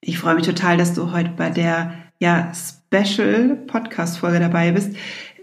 [0.00, 4.92] Ich freue mich total, dass du heute bei der ja, Special Podcast Folge dabei bist.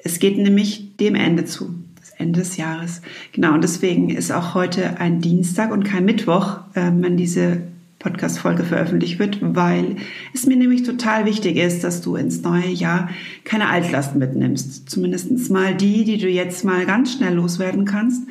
[0.04, 3.02] Es geht nämlich dem Ende zu, das Ende des Jahres.
[3.34, 7.64] Genau, und deswegen ist auch heute ein Dienstag und kein Mittwoch, äh, wenn diese
[8.00, 9.98] Podcast-Folge veröffentlicht wird, weil
[10.34, 13.10] es mir nämlich total wichtig ist, dass du ins neue Jahr
[13.44, 14.90] keine Altlasten mitnimmst.
[14.90, 18.22] Zumindest mal die, die du jetzt mal ganz schnell loswerden kannst.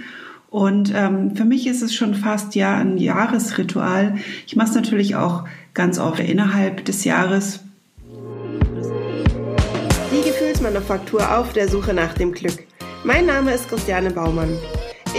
[0.55, 4.19] Und ähm, für mich ist es schon fast ja ein Jahresritual.
[4.47, 5.43] Ich mache es natürlich auch
[5.75, 7.59] ganz oft innerhalb des Jahres.
[10.13, 12.69] Die Gefühlsmanufaktur auf der Suche nach dem Glück.
[13.03, 14.57] Mein Name ist Christiane Baumann.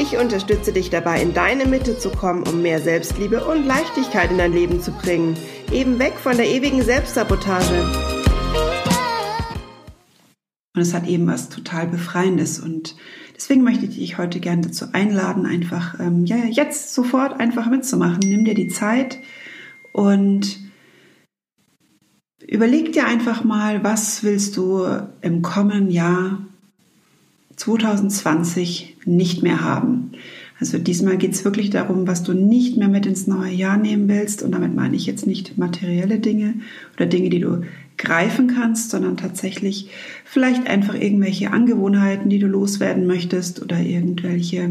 [0.02, 4.38] Ich unterstütze dich dabei, in deine Mitte zu kommen, um mehr Selbstliebe und Leichtigkeit in
[4.38, 5.36] dein Leben zu bringen.
[5.70, 8.25] Eben weg von der ewigen Selbstsabotage.
[10.76, 12.60] Und es hat eben was total Befreiendes.
[12.60, 12.96] Und
[13.36, 18.20] deswegen möchte ich dich heute gerne dazu einladen, einfach ähm, ja, jetzt sofort einfach mitzumachen.
[18.20, 19.20] Nimm dir die Zeit
[19.94, 20.60] und
[22.46, 24.86] überleg dir einfach mal, was willst du
[25.22, 26.40] im kommenden Jahr
[27.56, 30.12] 2020 nicht mehr haben.
[30.60, 34.08] Also diesmal geht es wirklich darum, was du nicht mehr mit ins neue Jahr nehmen
[34.08, 34.42] willst.
[34.42, 36.56] Und damit meine ich jetzt nicht materielle Dinge
[36.96, 37.64] oder Dinge, die du
[37.98, 39.90] greifen kannst, sondern tatsächlich
[40.24, 44.70] vielleicht einfach irgendwelche Angewohnheiten, die du loswerden möchtest oder irgendwelche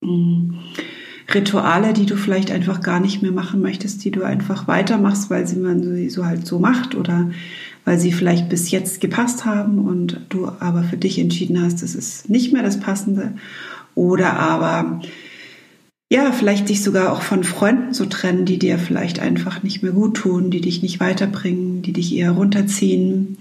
[0.00, 0.58] mh, mm,
[1.34, 5.46] Rituale, die du vielleicht einfach gar nicht mehr machen möchtest, die du einfach weitermachst, weil
[5.46, 7.30] sie man sie so halt so macht oder
[7.84, 11.94] weil sie vielleicht bis jetzt gepasst haben und du aber für dich entschieden hast, das
[11.94, 13.32] ist nicht mehr das Passende.
[13.94, 15.00] Oder aber,
[16.10, 19.92] ja, vielleicht dich sogar auch von Freunden zu trennen, die dir vielleicht einfach nicht mehr
[19.92, 23.36] gut tun, die dich nicht weiterbringen, die dich eher runterziehen.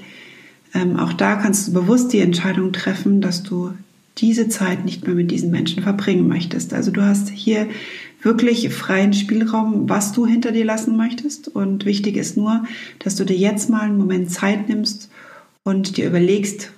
[0.74, 3.72] Ähm, auch da kannst du bewusst die Entscheidung treffen, dass du
[4.18, 6.74] diese Zeit nicht mehr mit diesen Menschen verbringen möchtest.
[6.74, 7.68] Also du hast hier
[8.22, 11.48] wirklich freien Spielraum, was du hinter dir lassen möchtest.
[11.48, 12.66] Und wichtig ist nur,
[13.00, 15.10] dass du dir jetzt mal einen Moment Zeit nimmst
[15.64, 16.72] und dir überlegst,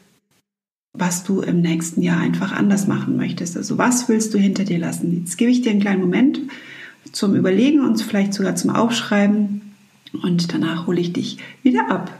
[0.94, 3.56] was du im nächsten Jahr einfach anders machen möchtest.
[3.56, 5.20] Also was willst du hinter dir lassen?
[5.20, 6.40] Jetzt gebe ich dir einen kleinen Moment
[7.12, 9.76] zum Überlegen und vielleicht sogar zum Aufschreiben
[10.24, 12.12] und danach hole ich dich wieder ab.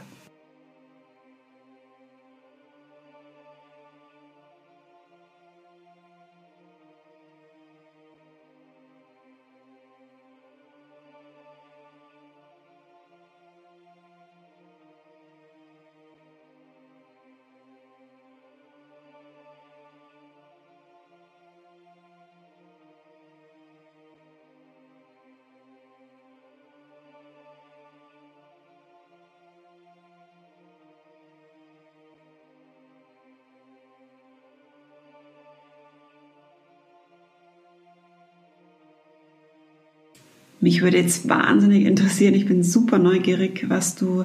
[40.60, 44.24] Mich würde jetzt wahnsinnig interessieren, ich bin super neugierig, was du,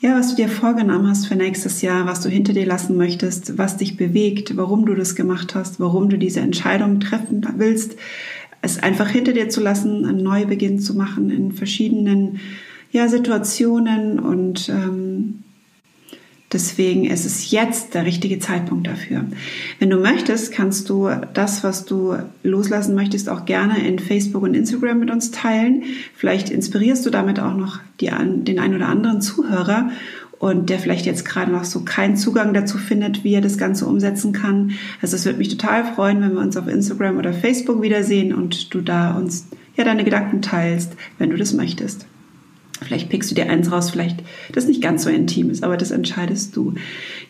[0.00, 3.56] ja, was du dir vorgenommen hast für nächstes Jahr, was du hinter dir lassen möchtest,
[3.56, 7.96] was dich bewegt, warum du das gemacht hast, warum du diese Entscheidung treffen willst,
[8.60, 12.40] es einfach hinter dir zu lassen, einen Neubeginn zu machen in verschiedenen
[12.90, 15.07] ja, Situationen und ähm,
[16.50, 19.24] Deswegen ist es jetzt der richtige Zeitpunkt dafür.
[19.78, 24.54] Wenn du möchtest, kannst du das, was du loslassen möchtest, auch gerne in Facebook und
[24.54, 25.82] Instagram mit uns teilen.
[26.14, 29.90] Vielleicht inspirierst du damit auch noch die, den einen oder anderen Zuhörer
[30.38, 33.86] und der vielleicht jetzt gerade noch so keinen Zugang dazu findet, wie er das Ganze
[33.86, 34.72] umsetzen kann.
[35.02, 38.72] Also es würde mich total freuen, wenn wir uns auf Instagram oder Facebook wiedersehen und
[38.72, 42.06] du da uns ja deine Gedanken teilst, wenn du das möchtest.
[42.88, 45.90] Vielleicht pickst du dir eins raus, vielleicht das nicht ganz so intim ist, aber das
[45.90, 46.72] entscheidest du.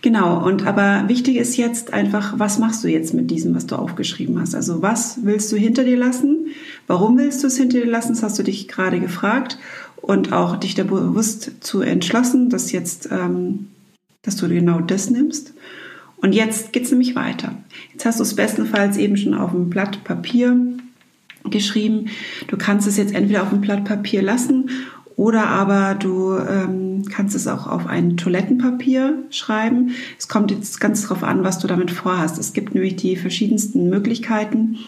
[0.02, 0.46] Genau.
[0.46, 4.40] Und aber wichtig ist jetzt einfach, was machst du jetzt mit diesem, was du aufgeschrieben
[4.40, 4.54] hast?
[4.54, 6.46] Also was willst du hinter dir lassen?
[6.86, 8.10] Warum willst du es hinter dir lassen?
[8.10, 9.58] Das hast du dich gerade gefragt
[9.96, 13.66] und auch dich da bewusst zu entschlossen, dass jetzt, ähm,
[14.22, 15.54] dass du genau das nimmst.
[16.18, 17.56] Und jetzt geht's nämlich weiter.
[17.92, 20.56] Jetzt hast du es bestenfalls eben schon auf einem Blatt Papier
[21.50, 22.06] geschrieben.
[22.46, 24.70] Du kannst es jetzt entweder auf dem Blatt Papier lassen
[25.18, 29.90] oder aber du ähm, kannst es auch auf ein Toilettenpapier schreiben.
[30.16, 32.38] Es kommt jetzt ganz darauf an, was du damit vorhast.
[32.38, 34.78] Es gibt nämlich die verschiedensten Möglichkeiten.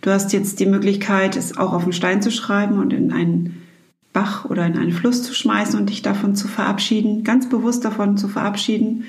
[0.00, 3.60] Du hast jetzt die Möglichkeit, es auch auf einen Stein zu schreiben und in einen
[4.14, 8.16] Bach oder in einen Fluss zu schmeißen und dich davon zu verabschieden, ganz bewusst davon
[8.16, 9.04] zu verabschieden.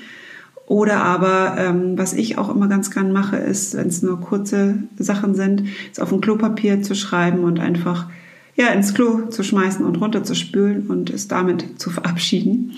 [0.66, 4.74] Oder aber, ähm, was ich auch immer ganz gern mache, ist, wenn es nur kurze
[4.98, 8.08] Sachen sind, es auf ein Klopapier zu schreiben und einfach
[8.54, 12.72] ja, ins Klo zu schmeißen und runterzuspülen und es damit zu verabschieden.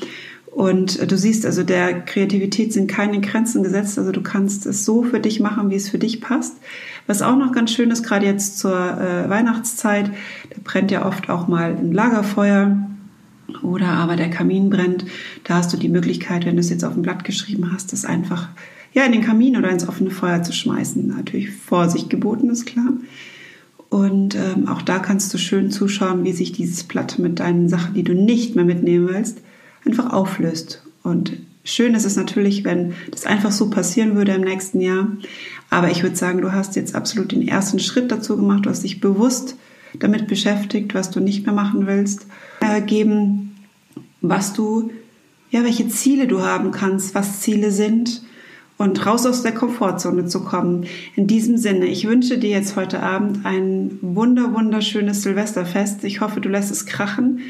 [0.52, 3.98] Und äh, du siehst, also der Kreativität sind keine Grenzen gesetzt.
[3.98, 6.56] Also du kannst es so für dich machen, wie es für dich passt.
[7.06, 10.10] Was auch noch ganz schön ist, gerade jetzt zur äh, Weihnachtszeit,
[10.50, 12.76] da brennt ja oft auch mal ein Lagerfeuer.
[13.62, 15.04] Oder aber der Kamin brennt,
[15.44, 18.04] da hast du die Möglichkeit, wenn du es jetzt auf ein Blatt geschrieben hast, das
[18.04, 18.48] einfach
[18.92, 21.06] ja, in den Kamin oder ins offene Feuer zu schmeißen.
[21.06, 22.92] Natürlich Vorsicht geboten, ist klar.
[23.92, 27.92] Und ähm, auch da kannst du schön zuschauen, wie sich dieses Blatt mit deinen Sachen,
[27.92, 29.42] die du nicht mehr mitnehmen willst,
[29.84, 30.82] einfach auflöst.
[31.02, 35.08] Und schön ist es natürlich, wenn das einfach so passieren würde im nächsten Jahr.
[35.68, 38.64] Aber ich würde sagen, du hast jetzt absolut den ersten Schritt dazu gemacht.
[38.64, 39.56] Du hast dich bewusst
[39.98, 42.26] damit beschäftigt, was du nicht mehr machen willst,
[42.60, 43.56] äh, geben,
[44.22, 44.90] was du,
[45.50, 48.22] ja, welche Ziele du haben kannst, was Ziele sind
[48.82, 50.86] und raus aus der Komfortzone zu kommen.
[51.14, 56.02] In diesem Sinne, ich wünsche dir jetzt heute Abend ein wunder, wunderschönes Silvesterfest.
[56.02, 57.42] Ich hoffe, du lässt es krachen.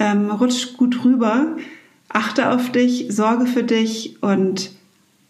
[0.00, 1.46] Ähm, rutsch gut rüber,
[2.08, 4.72] achte auf dich, sorge für dich und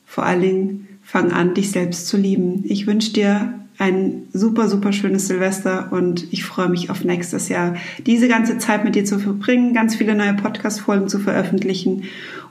[0.07, 2.65] vor allen Dingen fang an, dich selbst zu lieben.
[2.65, 7.77] Ich wünsche dir ein super, super schönes Silvester und ich freue mich auf nächstes Jahr,
[8.07, 12.05] diese ganze Zeit mit dir zu verbringen, ganz viele neue Podcast-Folgen zu veröffentlichen.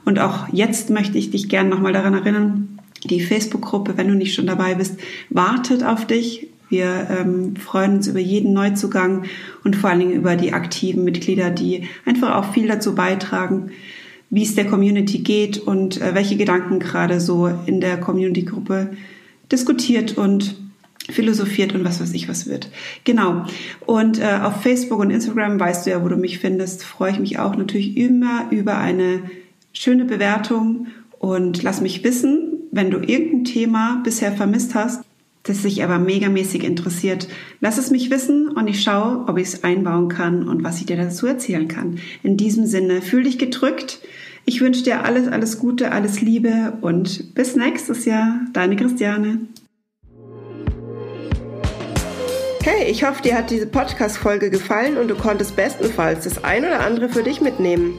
[0.04, 4.34] Und auch jetzt möchte ich dich gerne nochmal daran erinnern, die Facebook-Gruppe, wenn du nicht
[4.34, 4.98] schon dabei bist,
[5.30, 6.48] wartet auf dich.
[6.68, 9.24] Wir ähm, freuen uns über jeden Neuzugang
[9.64, 13.70] und vor allen Dingen über die aktiven Mitglieder, die einfach auch viel dazu beitragen,
[14.30, 18.90] wie es der Community geht und äh, welche Gedanken gerade so in der Community-Gruppe
[19.50, 20.54] diskutiert und
[21.10, 22.70] philosophiert und was weiß ich was wird.
[23.04, 23.44] Genau.
[23.86, 27.18] Und äh, auf Facebook und Instagram weißt du ja, wo du mich findest, freue ich
[27.18, 29.22] mich auch natürlich immer über eine
[29.72, 30.86] schöne Bewertung
[31.18, 35.02] und lass mich wissen, wenn du irgendein Thema bisher vermisst hast,
[35.42, 37.28] das sich aber megamäßig interessiert,
[37.60, 40.86] lass es mich wissen und ich schaue, ob ich es einbauen kann und was ich
[40.86, 41.98] dir dazu erzählen kann.
[42.22, 44.00] In diesem Sinne, fühl dich gedrückt.
[44.44, 48.40] Ich wünsche dir alles, alles Gute, alles Liebe und bis nächstes Jahr.
[48.52, 49.40] Deine Christiane.
[52.62, 56.80] Hey, ich hoffe, dir hat diese Podcast-Folge gefallen und du konntest bestenfalls das ein oder
[56.80, 57.98] andere für dich mitnehmen.